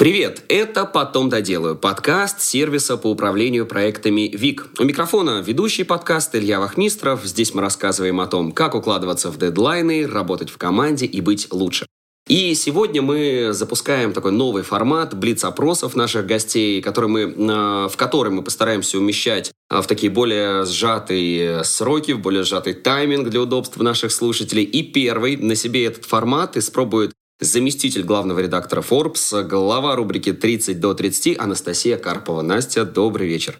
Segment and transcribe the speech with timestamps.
[0.00, 4.68] Привет, это «Потом доделаю»– подкаст сервиса по управлению проектами ВИК.
[4.78, 7.22] У микрофона ведущий подкаст Илья Вахмистров.
[7.22, 11.84] Здесь мы рассказываем о том, как укладываться в дедлайны, работать в команде и быть лучше.
[12.28, 18.32] И сегодня мы запускаем такой новый формат блиц-опросов наших гостей, который мы, а, в который
[18.32, 23.82] мы постараемся умещать а, в такие более сжатые сроки, в более сжатый тайминг для удобства
[23.82, 24.64] наших слушателей.
[24.64, 30.92] И первый на себе этот формат испробует заместитель главного редактора Forbes, глава рубрики «30 до
[30.92, 32.42] 30» Анастасия Карпова.
[32.42, 33.58] Настя, добрый вечер.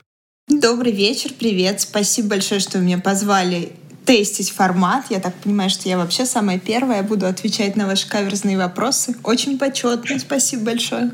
[0.49, 1.81] Добрый вечер, привет.
[1.81, 3.73] Спасибо большое, что вы меня позвали
[4.05, 5.07] тестить формат.
[5.11, 9.17] Я так понимаю, что я вообще самая первая буду отвечать на ваши каверзные вопросы.
[9.23, 10.19] Очень почетно.
[10.19, 11.13] Спасибо большое.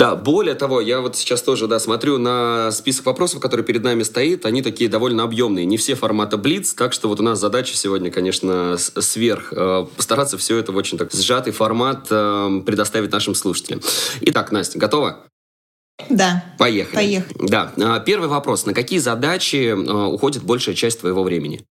[0.00, 4.02] Да, более того, я вот сейчас тоже, да, смотрю на список вопросов, который перед нами
[4.02, 7.76] стоит, они такие довольно объемные, не все формата Блиц, так что вот у нас задача
[7.76, 13.34] сегодня, конечно, сверх, э, постараться все это в очень так сжатый формат э, предоставить нашим
[13.34, 13.82] слушателям.
[14.22, 15.18] Итак, Настя, готова?
[16.08, 16.46] Да.
[16.58, 16.94] Поехали.
[16.94, 17.34] Поехали.
[17.38, 17.72] Да.
[17.76, 18.64] А, первый вопрос.
[18.64, 21.66] На какие задачи э, уходит большая часть твоего времени?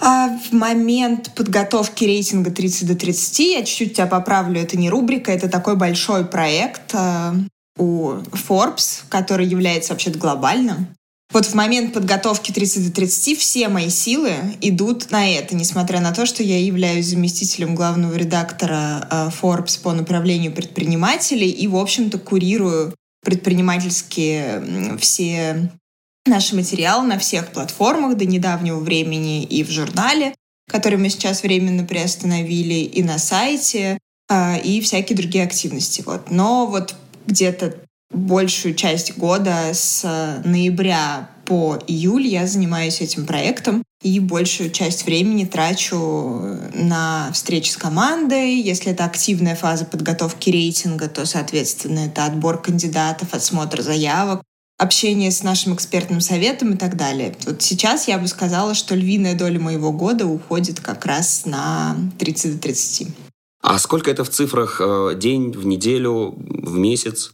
[0.00, 5.30] А в момент подготовки рейтинга 30 до 30, я чуть-чуть тебя поправлю, это не рубрика,
[5.30, 7.32] это такой большой проект э,
[7.76, 10.88] у Forbes, который является вообще-то глобальным.
[11.32, 16.12] Вот в момент подготовки 30 до 30 все мои силы идут на это, несмотря на
[16.12, 22.18] то, что я являюсь заместителем главного редактора э, Forbes по направлению предпринимателей и, в общем-то,
[22.18, 25.70] курирую предпринимательские все
[26.30, 30.34] наши материалы на всех платформах до недавнего времени и в журнале,
[30.70, 33.98] который мы сейчас временно приостановили, и на сайте,
[34.30, 36.02] а, и всякие другие активности.
[36.06, 36.30] Вот.
[36.30, 36.94] Но вот
[37.26, 37.74] где-то
[38.10, 40.04] большую часть года с
[40.44, 47.76] ноября по июль я занимаюсь этим проектом и большую часть времени трачу на встречи с
[47.76, 48.60] командой.
[48.60, 54.42] Если это активная фаза подготовки рейтинга, то, соответственно, это отбор кандидатов, отсмотр заявок,
[54.80, 57.36] общение с нашим экспертным советом и так далее.
[57.44, 62.54] Вот сейчас я бы сказала, что львиная доля моего года уходит как раз на 30
[62.54, 63.08] до 30.
[63.62, 64.80] А сколько это в цифрах?
[64.80, 67.32] Э, день, в неделю, в месяц?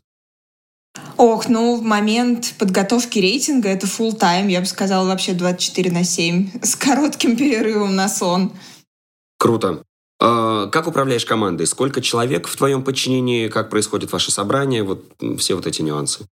[1.17, 6.03] Ох, ну, в момент подготовки рейтинга это full time, я бы сказала, вообще 24 на
[6.03, 8.51] 7, с коротким перерывом на сон.
[9.39, 9.85] Круто.
[10.21, 11.69] А как управляешь командой?
[11.69, 13.47] Сколько человек в твоем подчинении?
[13.49, 14.83] Как происходит ваше собрание?
[14.83, 15.05] Вот
[15.39, 16.27] все вот эти нюансы.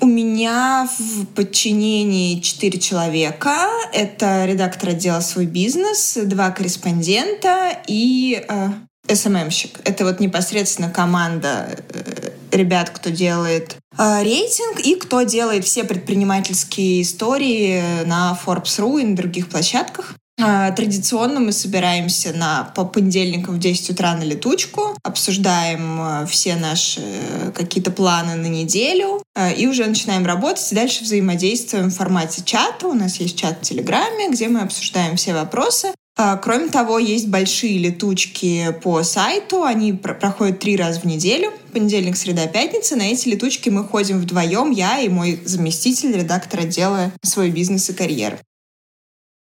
[0.00, 3.68] У меня в подчинении четыре человека.
[3.92, 9.80] Это редактор отдела «Свой бизнес», два корреспондента и э, СММщик.
[9.84, 17.02] Это вот непосредственно команда э, ребят, кто делает э, рейтинг и кто делает все предпринимательские
[17.02, 20.14] истории на Forbes.ru и на других площадках.
[20.42, 26.56] А, традиционно мы собираемся на, по понедельникам в 10 утра на летучку, обсуждаем э, все
[26.56, 30.70] наши э, какие-то планы на неделю э, и уже начинаем работать.
[30.72, 32.86] И дальше взаимодействуем в формате чата.
[32.88, 35.88] У нас есть чат в Телеграме, где мы обсуждаем все вопросы.
[36.16, 39.62] А, кроме того, есть большие летучки по сайту.
[39.62, 41.52] Они проходят три раза в неделю.
[41.72, 42.96] Понедельник, среда, пятница.
[42.96, 47.94] На эти летучки мы ходим вдвоем, я и мой заместитель, редактор отдела «Свой бизнес и
[47.94, 48.38] карьера».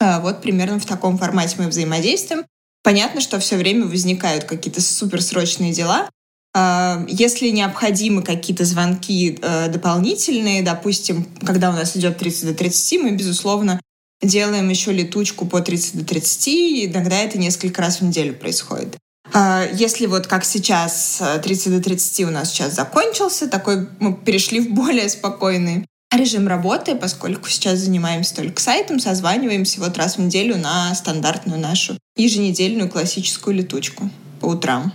[0.00, 2.44] А, вот примерно в таком формате мы взаимодействуем.
[2.82, 6.08] Понятно, что все время возникают какие-то суперсрочные дела.
[6.54, 13.02] А, если необходимы какие-то звонки э, дополнительные, допустим, когда у нас идет 30 до 30,
[13.02, 13.80] мы, безусловно,
[14.22, 18.96] делаем еще летучку по 30 до 30, и иногда это несколько раз в неделю происходит.
[19.32, 24.60] А, если вот как сейчас 30 до 30 у нас сейчас закончился, такой мы перешли
[24.60, 30.56] в более спокойный режим работы, поскольку сейчас занимаемся только сайтом, созваниваемся вот раз в неделю
[30.56, 34.92] на стандартную нашу еженедельную классическую летучку по утрам.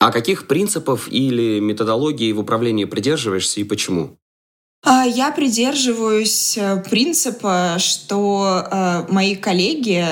[0.00, 4.16] А каких принципов или методологий в управлении придерживаешься и почему?
[4.84, 10.06] А, я придерживаюсь э, принципа, что э, мои коллеги,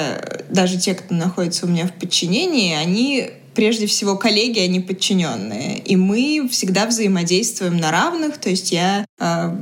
[0.50, 5.78] даже те, кто находится у меня в подчинении, они прежде всего коллеги, а не подчиненные.
[5.78, 8.38] И мы всегда взаимодействуем на равных.
[8.38, 9.56] То есть я э,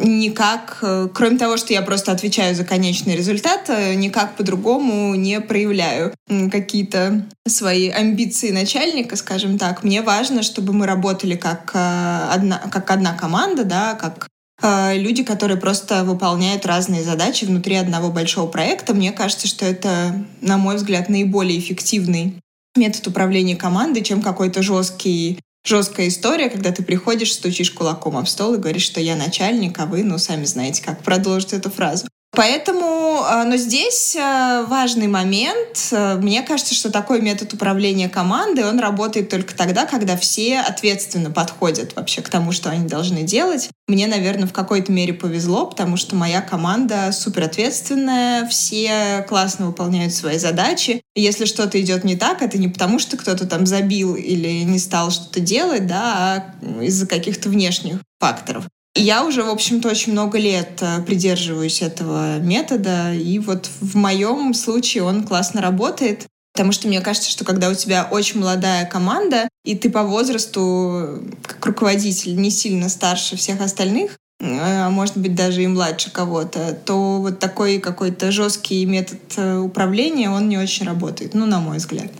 [0.00, 5.40] никак, э, кроме того, что я просто отвечаю за конечный результат, э, никак по-другому не
[5.40, 6.14] проявляю
[6.50, 9.84] какие-то свои амбиции начальника, скажем так.
[9.84, 14.28] Мне важно, чтобы мы работали как э, одна, как одна команда, да, как
[14.60, 18.92] люди, которые просто выполняют разные задачи внутри одного большого проекта.
[18.92, 22.40] Мне кажется, что это, на мой взгляд, наиболее эффективный
[22.76, 28.54] метод управления командой, чем какой-то жесткий жесткая история, когда ты приходишь, стучишь кулаком об стол
[28.54, 32.06] и говоришь, что я начальник, а вы, ну, сами знаете, как продолжить эту фразу.
[32.32, 35.92] Поэтому а, но здесь а, важный момент.
[36.18, 41.96] Мне кажется, что такой метод управления командой, он работает только тогда, когда все ответственно подходят
[41.96, 43.70] вообще к тому, что они должны делать.
[43.86, 50.14] Мне, наверное, в какой-то мере повезло, потому что моя команда супер ответственная, все классно выполняют
[50.14, 51.02] свои задачи.
[51.14, 55.10] Если что-то идет не так, это не потому, что кто-то там забил или не стал
[55.10, 58.64] что-то делать, да, а из-за каких-то внешних факторов.
[58.94, 64.54] Я уже, в общем-то, очень много лет э, придерживаюсь этого метода, и вот в моем
[64.54, 66.26] случае он классно работает.
[66.52, 71.22] Потому что мне кажется, что когда у тебя очень молодая команда, и ты по возрасту,
[71.42, 76.76] как руководитель, не сильно старше всех остальных, э, а может быть даже и младше кого-то,
[76.84, 81.76] то вот такой какой-то жесткий метод э, управления, он не очень работает, ну, на мой
[81.76, 82.10] взгляд.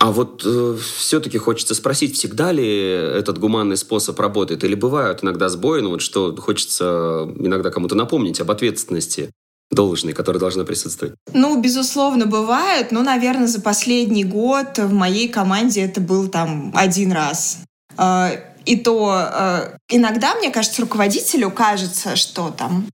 [0.00, 4.62] А вот э, все-таки хочется спросить, всегда ли этот гуманный способ работает?
[4.62, 9.30] Или бывают иногда сбои, ну вот что хочется иногда кому-то напомнить об ответственности
[9.72, 11.14] должной, которая должна присутствовать?
[11.32, 12.92] Ну, безусловно, бывают.
[12.92, 17.58] Но, наверное, за последний год в моей команде это был там один раз.
[17.96, 18.30] А,
[18.64, 22.86] и то э, иногда, мне кажется, руководителю кажется, что там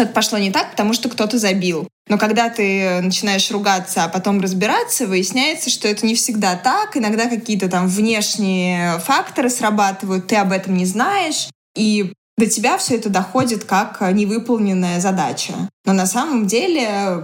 [0.00, 1.86] что-то пошло не так, потому что кто-то забил.
[2.08, 6.96] Но когда ты начинаешь ругаться, а потом разбираться, выясняется, что это не всегда так.
[6.96, 11.50] Иногда какие-то там внешние факторы срабатывают, ты об этом не знаешь.
[11.76, 15.52] И до тебя все это доходит как невыполненная задача.
[15.84, 17.22] Но на самом деле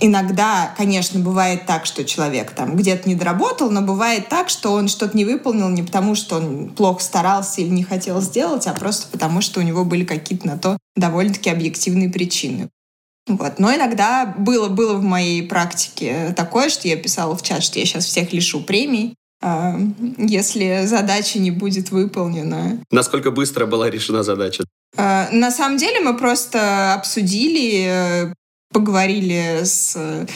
[0.00, 4.88] иногда, конечно, бывает так, что человек там где-то не доработал, но бывает так, что он
[4.88, 9.08] что-то не выполнил не потому, что он плохо старался или не хотел сделать, а просто
[9.12, 12.68] потому, что у него были какие-то на то довольно-таки объективные причины.
[13.26, 13.58] Вот.
[13.58, 17.84] Но иногда было, было в моей практике такое, что я писала в чат, что я
[17.84, 22.80] сейчас всех лишу премий, если задача не будет выполнена.
[22.90, 24.64] Насколько быстро была решена задача?
[24.96, 28.32] А, на самом деле мы просто обсудили,
[28.72, 30.26] поговорили с э,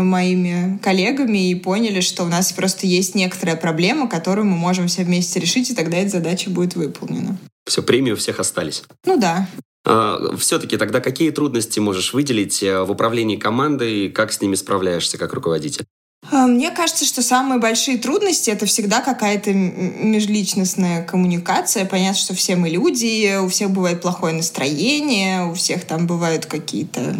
[0.00, 5.04] моими коллегами и поняли, что у нас просто есть некоторая проблема, которую мы можем все
[5.04, 7.36] вместе решить, и тогда эта задача будет выполнена.
[7.66, 8.84] Все, премии у всех остались.
[9.04, 9.48] Ну да.
[9.84, 15.18] А, Все-таки тогда какие трудности можешь выделить э, в управлении командой как с ними справляешься
[15.18, 15.84] как руководитель?
[16.30, 21.84] А, мне кажется, что самые большие трудности это всегда какая-то межличностная коммуникация.
[21.84, 27.16] Понятно, что все мы люди, у всех бывает плохое настроение, у всех там бывают какие-то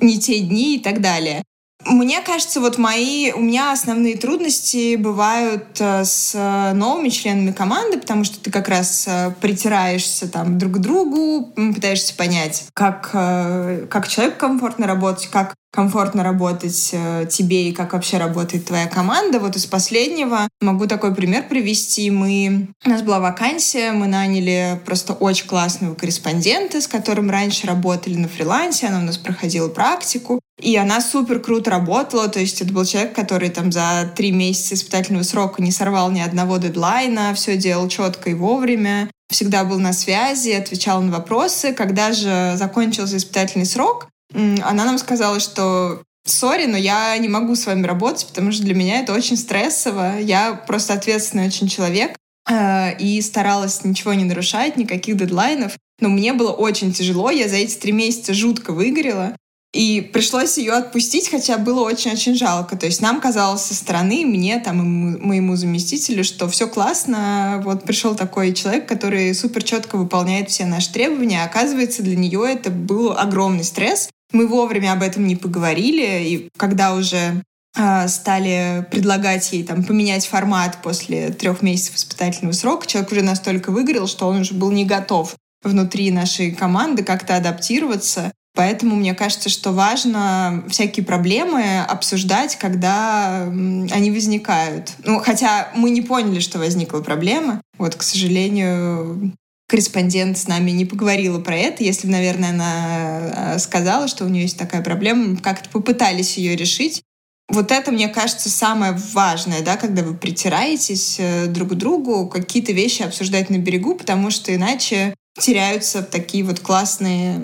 [0.00, 1.42] не те дни и так далее.
[1.84, 6.32] Мне кажется, вот мои, у меня основные трудности бывают э, с
[6.74, 12.14] новыми членами команды, потому что ты как раз э, притираешься там друг к другу, пытаешься
[12.14, 18.18] понять, как, э, как человек комфортно работать, как комфортно работать э, тебе и как вообще
[18.18, 19.40] работает твоя команда.
[19.40, 22.10] Вот из последнего могу такой пример привести.
[22.10, 28.16] Мы, у нас была вакансия, мы наняли просто очень классного корреспондента, с которым раньше работали
[28.16, 30.40] на фрилансе, она у нас проходила практику.
[30.60, 34.74] И она супер круто работала, то есть это был человек, который там за три месяца
[34.74, 39.92] испытательного срока не сорвал ни одного дедлайна, все делал четко и вовремя, всегда был на
[39.92, 41.72] связи, отвечал на вопросы.
[41.72, 47.66] Когда же закончился испытательный срок, она нам сказала, что сори, но я не могу с
[47.66, 50.20] вами работать, потому что для меня это очень стрессово.
[50.20, 52.16] Я просто ответственный очень человек
[52.48, 55.76] э, и старалась ничего не нарушать, никаких дедлайнов.
[56.00, 59.36] Но мне было очень тяжело, я за эти три месяца жутко выгорела.
[59.72, 62.76] И пришлось ее отпустить, хотя было очень-очень жалко.
[62.76, 67.62] То есть нам казалось со стороны, мне, там, и моему заместителю, что все классно.
[67.64, 71.42] Вот пришел такой человек, который супер четко выполняет все наши требования.
[71.42, 74.10] Оказывается, для нее это был огромный стресс.
[74.32, 77.42] Мы вовремя об этом не поговорили, и когда уже
[77.76, 83.70] э, стали предлагать ей там поменять формат после трех месяцев испытательного срока, человек уже настолько
[83.70, 88.32] выгорел, что он уже был не готов внутри нашей команды как-то адаптироваться.
[88.54, 94.92] Поэтому мне кажется, что важно всякие проблемы обсуждать, когда они возникают.
[95.04, 97.62] Ну, хотя мы не поняли, что возникла проблема.
[97.78, 99.32] Вот, к сожалению,
[99.72, 101.82] корреспондент с нами не поговорила про это.
[101.82, 106.56] Если бы, наверное, она э, сказала, что у нее есть такая проблема, как-то попытались ее
[106.56, 107.02] решить.
[107.48, 112.72] Вот это, мне кажется, самое важное, да, когда вы притираетесь э, друг к другу, какие-то
[112.72, 117.40] вещи обсуждать на берегу, потому что иначе теряются такие вот классные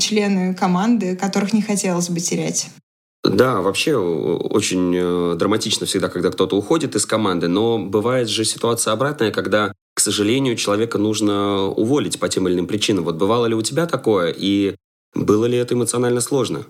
[0.00, 2.70] члены команды, которых не хотелось бы терять.
[3.24, 8.94] Да, вообще очень э, драматично всегда, когда кто-то уходит из команды, но бывает же ситуация
[8.94, 13.04] обратная, когда к сожалению, человека нужно уволить по тем или иным причинам.
[13.04, 14.74] Вот бывало ли у тебя такое, и
[15.14, 16.64] было ли это эмоционально сложно?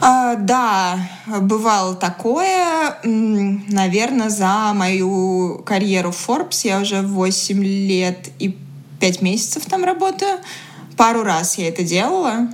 [0.00, 2.98] А, да, бывало такое.
[3.02, 8.56] Наверное, за мою карьеру в Forbes я уже 8 лет и
[9.00, 10.38] 5 месяцев там работаю.
[10.96, 12.48] Пару раз я это делала.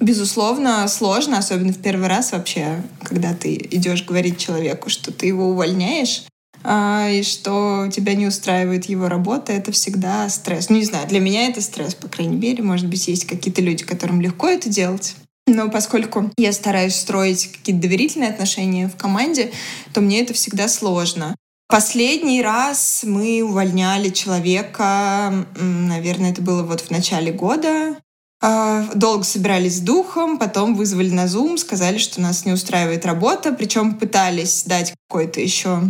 [0.00, 5.50] Безусловно, сложно, особенно в первый раз вообще, когда ты идешь говорить человеку, что ты его
[5.50, 6.24] увольняешь,
[6.64, 10.68] и что тебя не устраивает его работа, это всегда стресс.
[10.68, 12.62] Ну, не знаю, для меня это стресс, по крайней мере.
[12.62, 15.16] Может быть, есть какие-то люди, которым легко это делать.
[15.46, 19.50] Но поскольку я стараюсь строить какие-то доверительные отношения в команде,
[19.92, 21.34] то мне это всегда сложно.
[21.68, 27.96] Последний раз мы увольняли человека, наверное, это было вот в начале года.
[28.44, 33.52] А, долго собирались с духом, потом вызвали на Zoom, сказали, что нас не устраивает работа,
[33.52, 35.82] причем пытались дать какой-то еще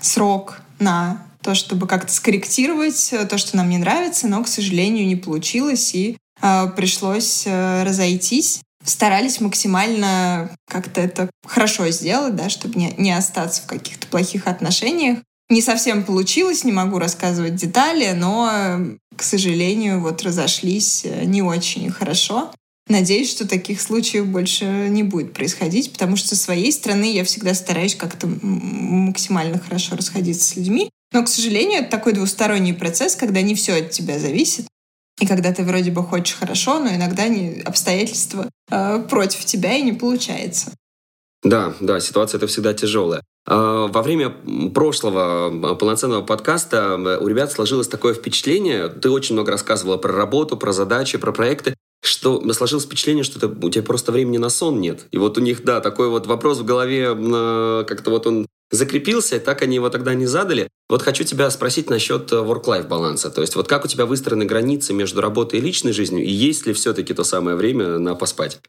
[0.00, 5.16] срок на то, чтобы как-то скорректировать то, что нам не нравится, но, к сожалению, не
[5.16, 8.60] получилось, и э, пришлось э, разойтись.
[8.84, 15.18] Старались максимально как-то это хорошо сделать, да, чтобы не, не остаться в каких-то плохих отношениях.
[15.48, 18.78] Не совсем получилось, не могу рассказывать детали, но,
[19.16, 22.52] к сожалению, вот разошлись э, не очень хорошо.
[22.90, 27.54] Надеюсь, что таких случаев больше не будет происходить, потому что со своей стороны я всегда
[27.54, 30.90] стараюсь как-то максимально хорошо расходиться с людьми.
[31.12, 34.66] Но, к сожалению, это такой двусторонний процесс, когда не все от тебя зависит.
[35.20, 39.82] И когда ты вроде бы хочешь хорошо, но иногда не, обстоятельства э, против тебя и
[39.82, 40.72] не получается.
[41.44, 43.22] Да, да, ситуация это всегда тяжелая.
[43.46, 44.30] А, во время
[44.74, 50.72] прошлого полноценного подкаста у ребят сложилось такое впечатление, ты очень много рассказывала про работу, про
[50.72, 55.06] задачи, про проекты, что сложилось впечатление, что это, у тебя просто времени на сон нет.
[55.10, 57.14] И вот у них, да, такой вот вопрос в голове,
[57.84, 60.68] как-то вот он закрепился, и так они его тогда не задали.
[60.88, 63.30] Вот хочу тебя спросить насчет work-life баланса.
[63.30, 66.66] То есть вот как у тебя выстроены границы между работой и личной жизнью, и есть
[66.66, 68.60] ли все-таки то самое время на поспать?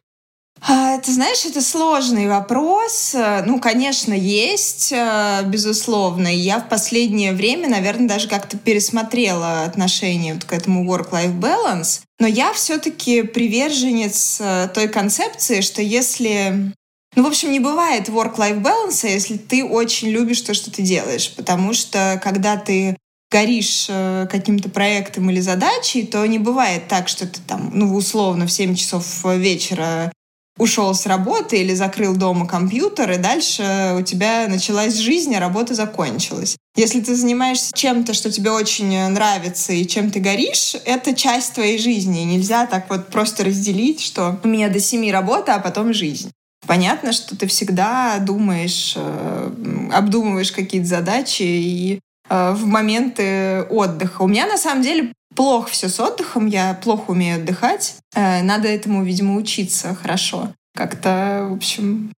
[0.64, 3.16] А, ты знаешь, это сложный вопрос.
[3.46, 6.28] Ну, конечно, есть, э, безусловно.
[6.28, 12.02] я в последнее время, наверное, даже как-то пересмотрела отношение вот к этому work-life balance.
[12.20, 16.72] Но я все-таки приверженец э, той концепции, что если
[17.14, 21.34] ну, в общем, не бывает work-life balance, если ты очень любишь то, что ты делаешь.
[21.36, 22.96] Потому что, когда ты
[23.30, 28.46] горишь э, каким-то проектом или задачей, то не бывает так, что ты там, ну, условно,
[28.46, 30.12] в 7 часов вечера
[30.58, 35.74] ушел с работы или закрыл дома компьютер, и дальше у тебя началась жизнь, а работа
[35.74, 36.56] закончилась.
[36.76, 41.78] Если ты занимаешься чем-то, что тебе очень нравится и чем ты горишь, это часть твоей
[41.78, 42.20] жизни.
[42.20, 46.30] Нельзя так вот просто разделить, что у меня до семи работа, а потом жизнь.
[46.66, 49.50] Понятно, что ты всегда думаешь, э,
[49.92, 54.22] обдумываешь какие-то задачи и э, в моменты отдыха.
[54.22, 57.96] У меня на самом деле плохо все с отдыхом, я плохо умею отдыхать.
[58.14, 60.52] Э, надо этому, видимо, учиться хорошо.
[60.74, 62.12] Как-то, в общем...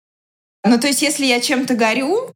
[0.63, 2.31] Ну, то есть, если я чем-то горю,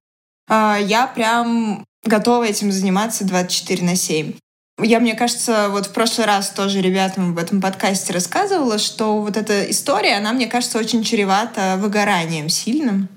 [0.49, 4.33] э, я прям готова этим заниматься 24 на 7.
[4.81, 9.35] Я, мне кажется, вот в прошлый раз тоже ребятам в этом подкасте рассказывала, что вот
[9.35, 13.09] эта история, она, мне кажется, очень чревата выгоранием сильным.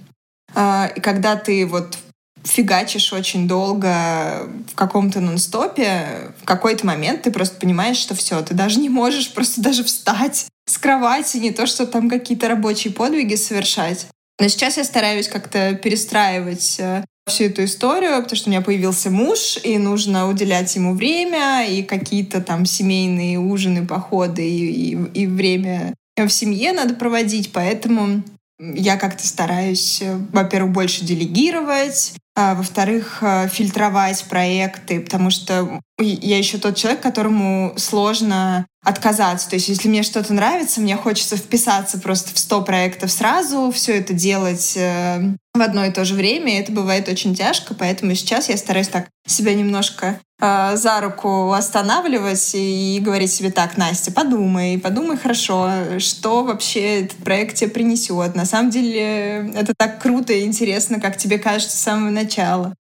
[0.55, 1.97] Э, и когда ты вот
[2.45, 8.55] фигачишь очень долго в каком-то нон-стопе, в какой-то момент ты просто понимаешь, что все, ты
[8.55, 13.35] даже не можешь просто даже встать с кровати, не то, что там какие-то рабочие подвиги
[13.35, 14.07] совершать.
[14.41, 19.11] Но сейчас я стараюсь как-то перестраивать э, всю эту историю, потому что у меня появился
[19.11, 25.27] муж, и нужно уделять ему время, и какие-то там семейные ужины, походы, и, и, и
[25.27, 28.23] время в семье надо проводить, поэтому
[28.59, 36.39] я как-то стараюсь, э, во-первых, больше делегировать, а, во-вторых, э, фильтровать проекты, потому что я
[36.39, 39.49] еще тот человек, которому сложно отказаться.
[39.49, 43.99] То есть, если мне что-то нравится, мне хочется вписаться просто в 100 проектов сразу, все
[43.99, 48.15] это делать э, в одно и то же время, и это бывает очень тяжко, поэтому
[48.15, 54.11] сейчас я стараюсь так себя немножко э, за руку останавливать и говорить себе так, Настя,
[54.11, 58.35] подумай, подумай хорошо, что вообще этот проект тебе принесет.
[58.35, 62.75] На самом деле это так круто и интересно, как тебе кажется с самого начала.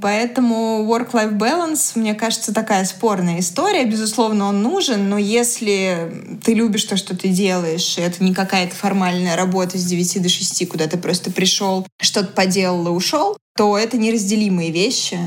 [0.00, 3.86] Поэтому work-life balance, мне кажется, такая спорная история.
[3.86, 8.74] Безусловно, он нужен, но если ты любишь то, что ты делаешь, и это не какая-то
[8.74, 13.78] формальная работа с 9 до 6, куда ты просто пришел, что-то поделал и ушел, то
[13.78, 15.18] это неразделимые вещи.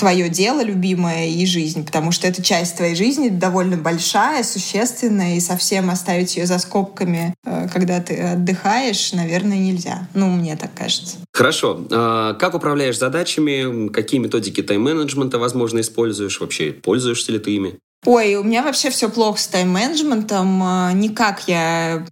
[0.00, 5.40] Твое дело любимое и жизнь, потому что это часть твоей жизни довольно большая, существенная, и
[5.40, 10.08] совсем оставить ее за скобками, э, когда ты отдыхаешь, наверное, нельзя.
[10.14, 11.18] Ну, мне так кажется.
[11.34, 11.86] Хорошо.
[11.90, 13.88] А как управляешь задачами?
[13.88, 16.40] Какие методики тайм-менеджмента, возможно, используешь?
[16.40, 17.78] Вообще, пользуешься ли ты ими?
[18.06, 20.62] Ой, у меня вообще все плохо с тайм-менеджментом.
[20.62, 22.06] А, никак я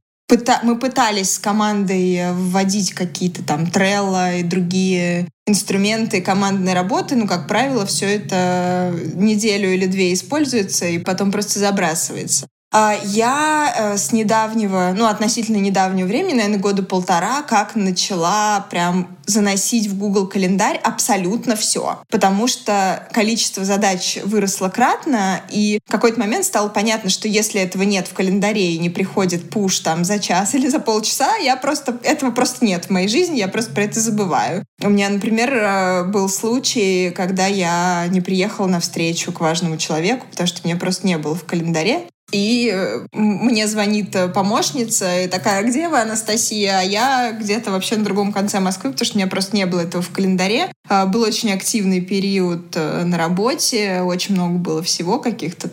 [0.63, 7.49] мы пытались с командой вводить какие-то там Trello и другие инструменты командной работы, но, как
[7.49, 12.47] правило, все это неделю или две используется и потом просто забрасывается.
[12.71, 19.17] А, я э, с недавнего, ну, относительно недавнего времени, наверное, года полтора, как начала прям
[19.25, 22.03] заносить в Google календарь абсолютно все.
[22.11, 27.85] Потому что количество задач выросло кратно, и в какой-то момент стало понятно, что если этого
[27.85, 31.99] нет в календаре и не приходит пуш там за час или за полчаса, я просто,
[32.03, 34.63] этого просто нет в моей жизни, я просто про это забываю.
[34.83, 40.27] У меня, например, э, был случай, когда я не приехала на встречу к важному человеку,
[40.31, 42.09] потому что меня просто не было в календаре.
[42.31, 46.81] И э, мне звонит э, помощница и такая, где вы, Анастасия?
[46.81, 49.81] А я где-то вообще на другом конце Москвы, потому что у меня просто не было
[49.81, 50.71] этого в календаре.
[50.87, 55.71] А, был очень активный период э, на работе, очень много было всего, каких-то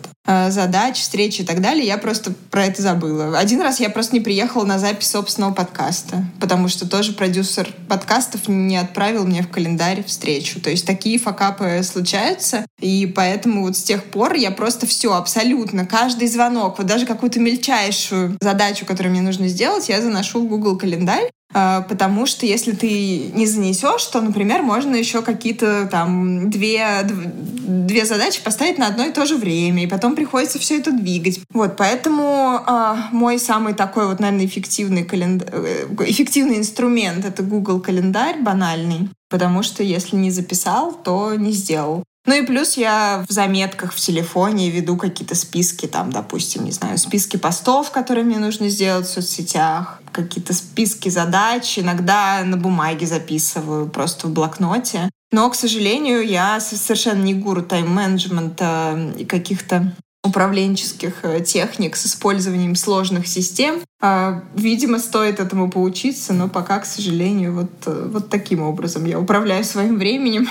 [0.48, 1.86] задач, встреч и так далее.
[1.86, 3.38] Я просто про это забыла.
[3.38, 8.48] Один раз я просто не приехала на запись собственного подкаста, потому что тоже продюсер подкастов
[8.48, 10.60] не отправил мне в календарь встречу.
[10.60, 15.86] То есть такие факапы случаются, и поэтому вот с тех пор я просто все, абсолютно,
[15.86, 20.48] каждый звонок звонок, вот даже какую-то мельчайшую задачу, которую мне нужно сделать, я заношу в
[20.48, 26.50] Google календарь, а, потому что если ты не занесешь, то, например, можно еще какие-то там
[26.50, 30.92] две, две задачи поставить на одно и то же время, и потом приходится все это
[30.92, 31.40] двигать.
[31.52, 35.44] Вот, поэтому э, мой самый такой вот, наверное, эффективный, календ...
[35.50, 42.04] Э, эффективный инструмент— это Google календарь банальный, потому что если не записал, то не сделал.
[42.26, 46.98] Ну и плюс я в заметках в телефоне веду какие-то списки, там, допустим, не знаю,
[46.98, 53.88] списки постов, которые мне нужно сделать в соцсетях, какие-то списки задач, иногда на бумаге записываю,
[53.88, 55.08] просто в блокноте.
[55.30, 59.92] Но, к сожалению, я совершенно не гуру тайм-менеджмента и каких-то
[60.24, 63.80] управленческих э, техник с использованием сложных систем.
[64.00, 69.20] А, видимо, стоит этому поучиться, но пока, к сожалению, вот, э, вот таким образом я
[69.20, 70.48] управляю своим временем.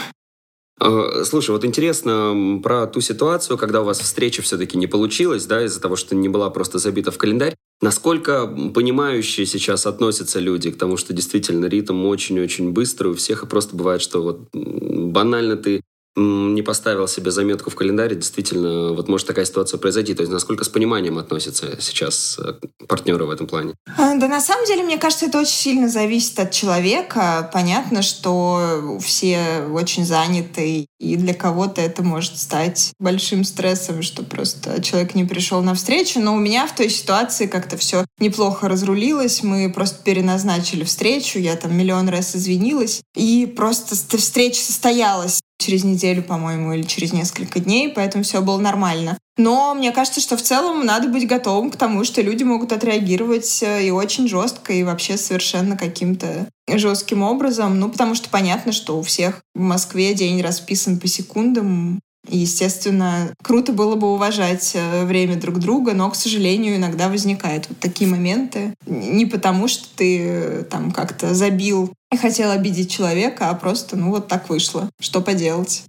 [0.82, 5.64] Э, слушай, вот интересно про ту ситуацию, когда у вас встреча все-таки не получилась, да,
[5.66, 7.56] из-за того, что не была просто забита в календарь.
[7.82, 13.48] Насколько понимающие сейчас относятся люди к тому, что действительно ритм очень-очень быстрый у всех, и
[13.48, 15.82] просто бывает, что вот банально ты
[16.16, 20.14] не поставил себе заметку в календаре, действительно, вот может такая ситуация произойти.
[20.14, 22.54] То есть насколько с пониманием относятся сейчас э,
[22.88, 23.74] партнеры в этом плане?
[23.98, 27.50] А, да на самом деле, мне кажется, это очень сильно зависит от человека.
[27.52, 34.82] Понятно, что все очень заняты, и для кого-то это может стать большим стрессом, что просто
[34.82, 36.20] человек не пришел на встречу.
[36.20, 39.44] Но у меня в той ситуации как-то все неплохо разрулилось.
[39.44, 46.24] Мы просто переназначили встречу, я там миллион раз извинилась, и просто встреча состоялась через неделю,
[46.24, 49.18] по-моему, или через несколько дней, поэтому все было нормально.
[49.38, 53.64] Но мне кажется, что в целом надо быть готовым к тому, что люди могут отреагировать
[53.64, 57.80] э, и очень жестко, и вообще совершенно каким-то жестким образом.
[57.80, 63.72] Ну, потому что понятно, что у всех в Москве день расписан по секундам, естественно, круто
[63.72, 68.74] было бы уважать э, время друг друга, но, к сожалению, иногда возникают вот такие моменты.
[68.86, 74.12] Не потому, что ты э, там как-то забил и хотел обидеть человека, а просто, ну,
[74.12, 74.90] вот так вышло.
[75.00, 75.84] Что поделать?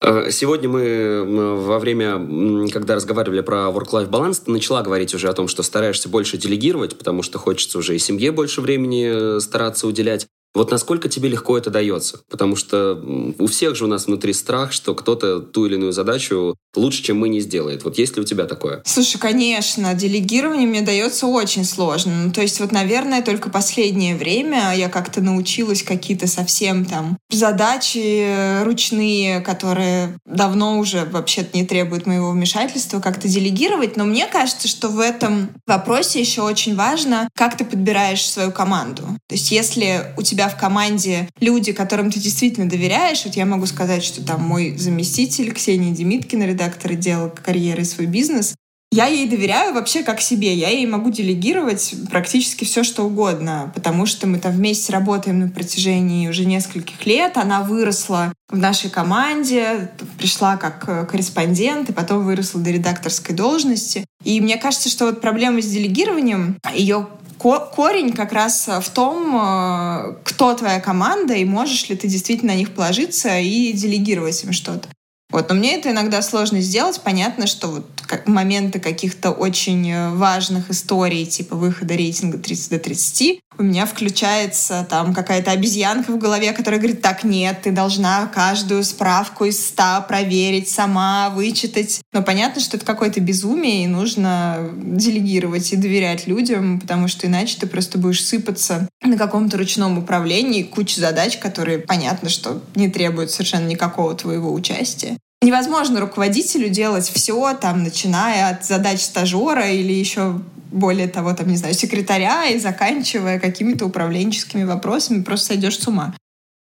[0.00, 5.32] Э, сегодня мы во время, когда разговаривали про work-life баланс, ты начала говорить уже о
[5.32, 10.28] том, что стараешься больше делегировать, потому что хочется уже и семье больше времени стараться уделять.
[10.58, 12.18] Вот насколько тебе легко это дается?
[12.28, 13.00] Потому что
[13.38, 17.20] у всех же у нас внутри страх, что кто-то ту или иную задачу лучше, чем
[17.20, 17.84] мы, не сделает.
[17.84, 18.82] Вот есть ли у тебя такое?
[18.84, 22.24] Слушай, конечно, делегирование мне дается очень сложно.
[22.24, 28.64] Ну, то есть вот, наверное, только последнее время я как-то научилась какие-то совсем там задачи
[28.64, 33.96] ручные, которые давно уже вообще-то не требуют моего вмешательства, как-то делегировать.
[33.96, 39.02] Но мне кажется, что в этом вопросе еще очень важно, как ты подбираешь свою команду.
[39.28, 43.24] То есть если у тебя в команде люди, которым ты действительно доверяешь.
[43.24, 48.06] Вот я могу сказать, что там мой заместитель Ксения Демиткина, редактор отдела карьеры и свой
[48.06, 48.54] бизнес,
[48.90, 50.54] я ей доверяю вообще как себе.
[50.54, 55.48] Я ей могу делегировать практически все, что угодно, потому что мы там вместе работаем на
[55.48, 57.36] протяжении уже нескольких лет.
[57.36, 64.06] Она выросла в нашей команде, пришла как э, корреспондент, и потом выросла до редакторской должности.
[64.24, 67.08] И мне кажется, что вот проблема с делегированием, ее
[67.38, 72.56] корень как раз в том, э, кто твоя команда и можешь ли ты действительно на
[72.56, 74.88] них положиться и делегировать им что-то.
[75.30, 77.00] Вот, но мне это иногда сложно сделать.
[77.02, 77.86] Понятно, что вот
[78.26, 84.86] моменты каких-то очень э, важных историй, типа выхода рейтинга 30 до 30, у меня включается
[84.88, 90.00] там какая-то обезьянка в голове, которая говорит, так, нет, ты должна каждую справку из ста
[90.00, 92.00] проверить сама, вычитать.
[92.12, 97.58] Но понятно, что это какое-то безумие, и нужно делегировать и доверять людям, потому что иначе
[97.58, 103.32] ты просто будешь сыпаться на каком-то ручном управлении, куча задач, которые понятно, что не требуют
[103.32, 105.18] совершенно никакого твоего участия.
[105.42, 111.56] Невозможно руководителю делать все, там, начиная от задач стажера или еще более того, там, не
[111.56, 116.14] знаю, секретаря и заканчивая какими-то управленческими вопросами, просто сойдешь с ума.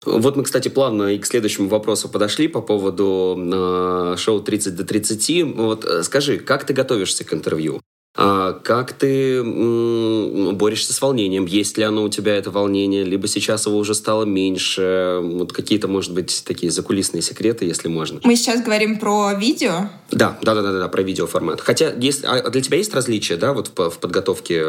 [0.05, 4.85] Вот мы, кстати, плавно и к следующему вопросу подошли по поводу э, шоу 30 до
[4.85, 5.55] 30.
[5.55, 7.81] Вот э, скажи, как ты готовишься к интервью?
[8.19, 11.45] А как ты борешься с волнением?
[11.45, 13.03] Есть ли оно у тебя, это волнение?
[13.03, 15.19] Либо сейчас его уже стало меньше?
[15.21, 18.19] Вот какие-то, может быть, такие закулисные секреты, если можно.
[18.23, 19.89] Мы сейчас говорим про видео?
[20.09, 21.61] Да, да, да, да, да про видеоформат.
[21.61, 24.63] Хотя есть, а для тебя есть различия, да, вот в, в подготовке?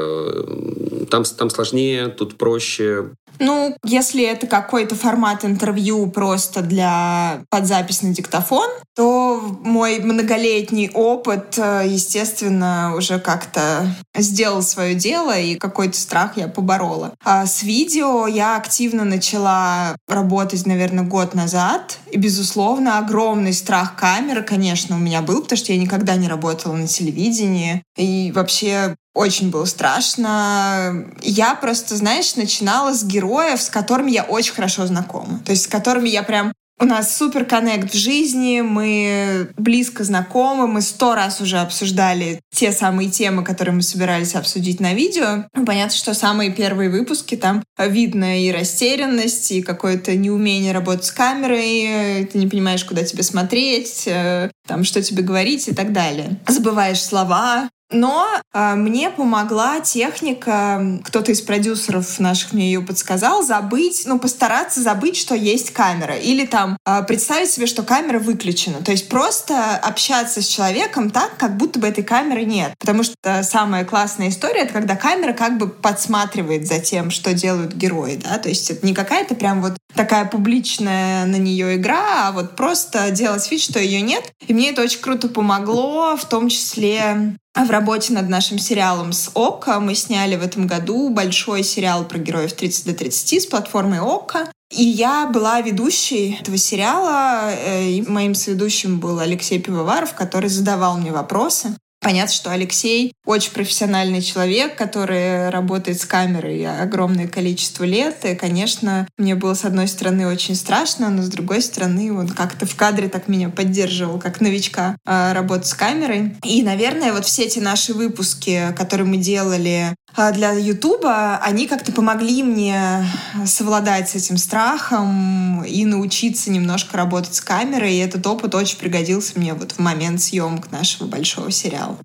[1.11, 3.13] Там, там сложнее, тут проще.
[3.39, 11.57] Ну, если это какой-то формат интервью просто для подзапись на диктофон, то мой многолетний опыт,
[11.57, 17.15] э, естественно, уже как-то сделал свое дело, и какой-то страх я поборола.
[17.25, 21.99] А с видео я активно начала работать, наверное, год назад.
[22.11, 26.75] И, безусловно, огромный страх камеры, конечно, у меня был, потому что я никогда не работала
[26.75, 27.83] на телевидении.
[27.97, 31.07] И вообще очень было страшно.
[31.23, 35.41] Я просто, знаешь, начинала с героев, с которыми я очень хорошо знакома.
[35.45, 40.67] То есть с которыми я прям у нас супер коннект в жизни, мы близко знакомы,
[40.67, 45.45] мы сто раз уже обсуждали те самые темы, которые мы собирались обсудить на видео.
[45.67, 52.27] Понятно, что самые первые выпуски там видно и растерянность, и какое-то неумение работать с камерой,
[52.27, 56.39] ты не понимаешь, куда тебе смотреть, э, там, что тебе говорить и так далее.
[56.47, 64.03] Забываешь слова, но э, мне помогла техника, кто-то из продюсеров наших мне ее подсказал, забыть,
[64.07, 66.17] ну, постараться забыть, что есть камера.
[66.17, 68.83] Или там э, представить себе, что камера выключена.
[68.83, 72.75] То есть просто общаться с человеком так, как будто бы этой камеры нет.
[72.79, 77.73] Потому что самая классная история— это когда камера как бы подсматривает за тем, что делают
[77.75, 78.39] герои, да.
[78.39, 83.11] То есть это не какая-то прям вот такая публичная на нее игра, а вот просто
[83.11, 84.33] делать вид, что ее нет.
[84.47, 89.31] И мне это очень круто помогло, в том числе в работе над нашим сериалом с
[89.35, 89.81] ОККО.
[89.81, 94.51] Мы сняли в этом году большой сериал про героев 30 до 30 с платформой ОККО.
[94.71, 100.99] И я была ведущей этого сериала, э, и моим соведущим был Алексей Пивоваров, который задавал
[100.99, 101.75] мне вопросы.
[102.01, 108.25] Понятно, что Алексей очень профессиональный человек, который работает с камерой огромное количество лет.
[108.25, 112.67] И, конечно, мне было, с одной стороны, очень страшно, но с другой стороны, он как-то
[112.67, 116.37] в кадре так меня поддерживал, как новичка, а, работать с камерой.
[116.45, 119.95] И, наверное, вот все эти наши выпуски, которые мы делали
[120.33, 123.07] для Ютуба, они как-то помогли мне
[123.47, 127.95] совладать с этим страхом и научиться немножко работать с камерой.
[127.95, 131.99] И этот опыт очень пригодился мне вот в момент съемок нашего большого сериала.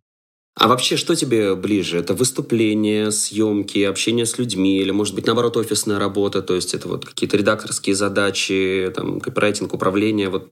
[0.56, 1.97] А вообще, что тебе ближе?
[1.97, 6.88] Это выступление, съемки, общение с людьми или, может быть, наоборот, офисная работа, то есть это
[6.88, 10.52] вот какие-то редакторские задачи, там, копирайтинг, управление, вот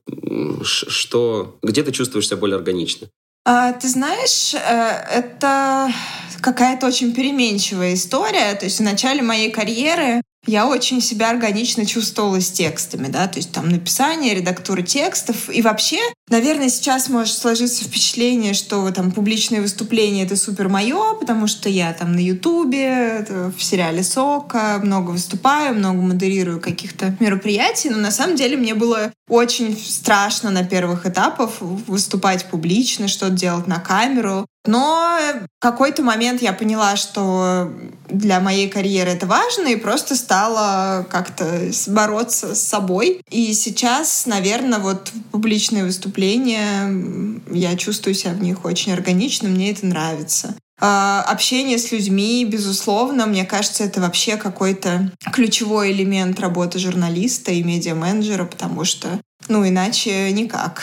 [0.64, 3.08] что, где ты чувствуешь себя более органично?
[3.44, 5.92] А, ты знаешь, э, это
[6.40, 8.54] какая-то очень переменчивая история.
[8.54, 13.38] То есть в начале моей карьеры я очень себя органично чувствовала с текстами, да, то
[13.38, 15.48] есть там написание, редактура текстов.
[15.48, 21.46] И вообще, наверное, сейчас может сложиться впечатление, что там публичные выступления— это супер мое, потому
[21.46, 23.24] что я там на Ютубе,
[23.56, 29.12] в сериале «Сока» много выступаю, много модерирую каких-то мероприятий, но на самом деле мне было
[29.28, 34.46] очень страшно на первых этапах выступать публично, что-то делать на камеру.
[34.64, 37.72] Но в какой-то момент я поняла, что
[38.08, 43.20] для моей карьеры это важно, и просто стала как-то бороться с собой.
[43.28, 49.84] И сейчас, наверное, вот публичные выступления, я чувствую себя в них очень органично, мне это
[49.86, 50.54] нравится.
[50.84, 57.62] А, общение с людьми, безусловно, мне кажется, это вообще какой-то ключевой элемент работы журналиста и
[57.62, 60.82] медиа-менеджера, потому что, ну, иначе никак.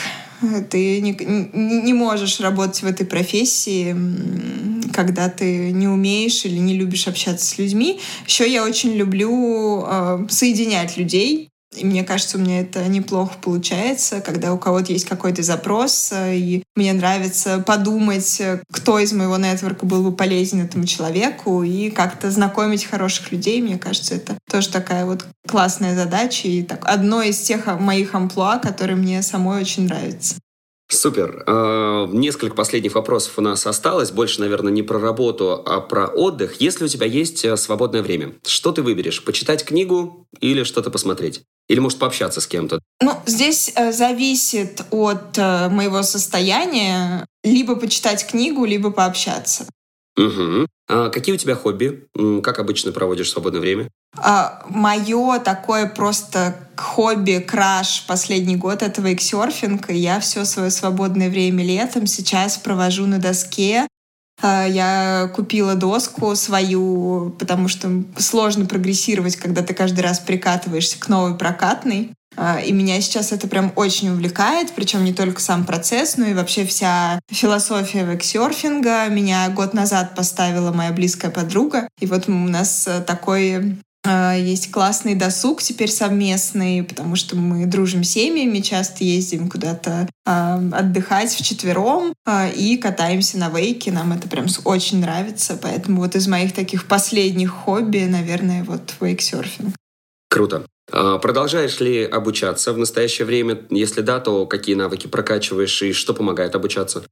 [0.70, 1.18] Ты не,
[1.54, 3.96] не можешь работать в этой профессии,
[4.94, 8.00] когда ты не умеешь или не любишь общаться с людьми.
[8.26, 11.50] Еще я очень люблю э, соединять людей.
[11.78, 16.36] И мне кажется, у меня это неплохо получается, когда у кого-то есть какой-то запрос, э,
[16.36, 22.32] и мне нравится подумать, кто из моего нетворка был бы полезен этому человеку, и как-то
[22.32, 23.62] знакомить хороших людей.
[23.62, 28.58] Мне кажется, это тоже такая вот классная задача, и так, одно из тех моих амплуа,
[28.58, 30.36] которые мне самой очень нравится.
[30.92, 31.44] Супер.
[31.46, 34.12] А, несколько последних вопросов у нас осталось.
[34.12, 36.60] Больше, наверное, не про работу, а про отдых.
[36.60, 39.24] Если у тебя есть э, свободное время, что ты выберешь?
[39.24, 41.42] Почитать книгу или что-то посмотреть?
[41.68, 42.82] Или, может, пообщаться с кем-то?
[43.02, 47.28] Ну, здесь э, зависит от э, моего состояния.
[47.44, 49.68] Либо почитать книгу, либо пообщаться.
[50.20, 50.68] Угу.
[50.90, 52.08] А какие у тебя хобби?
[52.44, 53.90] Как обычно проводишь свободное время?
[54.18, 59.90] А, мое такое просто хобби, краш последний год— это вейксерфинг.
[59.92, 63.88] Я все свое свободное время летом сейчас провожу на доске.
[64.42, 71.08] А, я купила доску свою, потому что сложно прогрессировать, когда ты каждый раз прикатываешься к
[71.10, 72.12] новой прокатной.
[72.38, 76.34] А, и меня сейчас это прям очень увлекает, причем не только сам процесс, но и
[76.34, 79.08] вообще вся философия вексерфинга.
[79.08, 81.90] Меня год назад поставила моя близкая подруга.
[82.00, 83.78] И вот у нас такой
[84.10, 91.32] есть классный досуг теперь совместный, потому что мы дружим семьями, часто ездим куда-то э, отдыхать
[91.34, 93.92] вчетвером э, и катаемся на вейке.
[93.92, 95.60] Нам это прям очень нравится.
[95.62, 99.76] Поэтому вот из моих таких последних хобби, наверное, вот вейксерфинг.
[100.30, 100.66] Круто.
[100.92, 103.62] А, продолжаешь ли обучаться в настоящее время?
[103.70, 107.04] Если да, то какие навыки прокачиваешь и что помогает обучаться?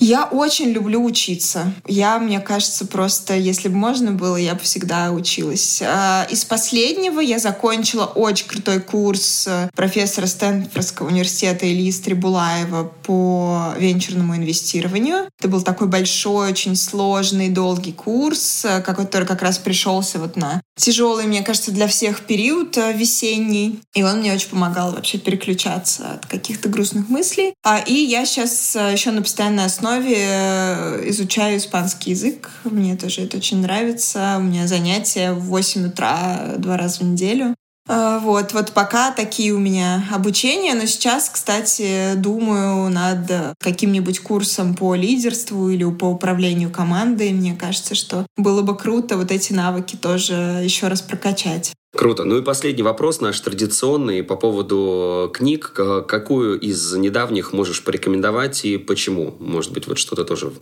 [0.00, 1.72] Я очень люблю учиться.
[1.86, 5.82] Я, мне кажется, просто, если бы можно было, я бы всегда училась.
[5.82, 13.74] А, из последнего я закончила очень крутой курс э, профессора Стэнфордского университета Ильи Стрибулаева по
[13.76, 15.28] венчурному инвестированию.
[15.38, 20.62] Это был такой большой, очень сложный, долгий курс, э, который как раз пришелся вот на
[20.76, 23.80] тяжелый, мне кажется, для всех период э, весенний.
[23.94, 27.52] И он мне очень помогал вообще переключаться от каких-то грустных мыслей.
[27.64, 32.50] А, и я сейчас еще на постоянной основе основе э, изучаю испанский язык.
[32.64, 34.36] Мне тоже это очень нравится.
[34.38, 37.54] У меня занятия в 8 утра два раза в неделю.
[37.88, 44.74] Э, вот, вот пока такие у меня обучения, но сейчас, кстати, думаю над каким-нибудь курсом
[44.74, 47.32] по лидерству или по управлению командой.
[47.32, 51.72] Мне кажется, что было бы круто вот эти навыки тоже еще раз прокачать.
[51.96, 52.24] Круто.
[52.24, 55.72] Ну и последний вопрос наш традиционный по поводу книг.
[56.06, 59.34] Какую из недавних можешь порекомендовать и почему?
[59.38, 60.52] Может быть, вот что-то тоже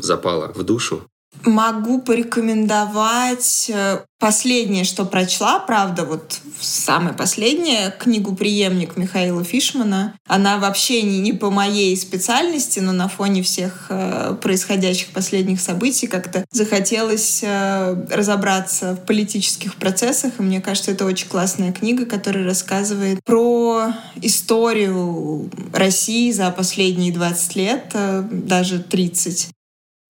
[0.00, 1.02] запало в душу?
[1.44, 10.14] Могу порекомендовать э, последнее, что прочла, правда, вот самое последнее, книгу «Приемник» Михаила Фишмана.
[10.26, 16.08] Она вообще не, не по моей специальности, но на фоне всех э, происходящих последних событий
[16.08, 22.44] как-то захотелось э, разобраться в политических процессах, и мне кажется, это очень классная книга, которая
[22.44, 29.50] рассказывает про историю России за последние 20 лет, э, даже 30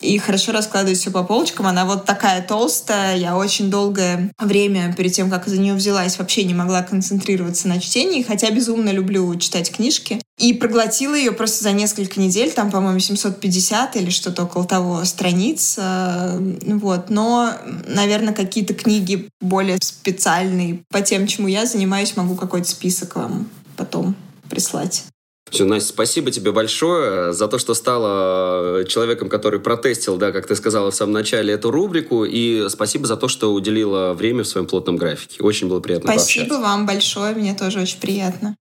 [0.00, 1.66] и хорошо раскладывать все по полочкам.
[1.66, 3.16] Она вот такая толстая.
[3.16, 7.80] Я очень долгое время перед тем, как за нее взялась, вообще не могла концентрироваться на
[7.80, 10.20] чтении, хотя безумно люблю читать книжки.
[10.38, 15.74] И проглотила ее просто за несколько недель, там, по-моему, 750 или что-то около того страниц.
[15.78, 17.10] Э, вот.
[17.10, 17.52] Но,
[17.86, 24.14] наверное, какие-то книги более специальные по тем, чему я занимаюсь, могу какой-то список вам потом
[24.48, 25.04] прислать.
[25.50, 30.54] Все, Настя, спасибо тебе большое за то, что стала человеком, который протестил, да, как ты
[30.54, 32.24] сказала в самом начале, эту рубрику.
[32.24, 35.42] И спасибо за то, что уделила время в своем плотном графике.
[35.42, 38.56] Очень было приятно Спасибо вам большое, мне тоже очень приятно.